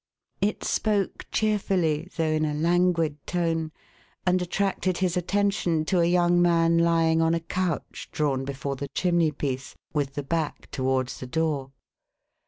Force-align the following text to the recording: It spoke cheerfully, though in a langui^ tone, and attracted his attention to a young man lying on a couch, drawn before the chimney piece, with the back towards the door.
It 0.41 0.63
spoke 0.63 1.27
cheerfully, 1.31 2.09
though 2.17 2.23
in 2.31 2.43
a 2.43 2.55
langui^ 2.55 3.17
tone, 3.27 3.71
and 4.25 4.41
attracted 4.41 4.97
his 4.97 5.15
attention 5.15 5.85
to 5.85 5.99
a 5.99 6.05
young 6.07 6.41
man 6.41 6.79
lying 6.79 7.21
on 7.21 7.35
a 7.35 7.39
couch, 7.39 8.09
drawn 8.11 8.43
before 8.43 8.75
the 8.75 8.87
chimney 8.95 9.31
piece, 9.31 9.75
with 9.93 10.15
the 10.15 10.23
back 10.23 10.71
towards 10.71 11.19
the 11.19 11.27
door. 11.27 11.71